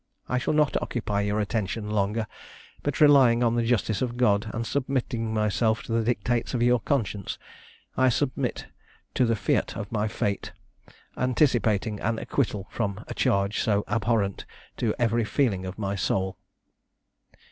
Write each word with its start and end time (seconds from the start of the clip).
I 0.27 0.39
shall 0.39 0.55
not 0.55 0.75
occupy 0.81 1.21
your 1.21 1.39
attention 1.39 1.87
longer; 1.91 2.25
but, 2.81 2.99
relying 2.99 3.43
on 3.43 3.53
the 3.55 3.61
justice 3.61 4.01
of 4.01 4.17
God, 4.17 4.49
and 4.51 4.65
submitting 4.65 5.31
myself 5.31 5.83
to 5.83 5.91
the 5.91 6.01
dictates 6.03 6.55
of 6.55 6.63
your 6.63 6.79
conscience, 6.79 7.37
I 7.95 8.09
submit 8.09 8.65
to 9.13 9.27
the 9.27 9.35
fiat 9.35 9.77
of 9.77 9.91
my 9.91 10.07
fate, 10.07 10.53
firmly 11.13 11.29
anticipating 11.29 11.99
an 11.99 12.17
acquittal 12.17 12.65
from 12.71 13.03
a 13.07 13.13
charge 13.13 13.59
so 13.61 13.83
abhorrent 13.87 14.47
to 14.77 14.95
every 14.97 15.23
feeling 15.23 15.67
of 15.67 15.77
my 15.77 15.95
soul." 15.95 16.39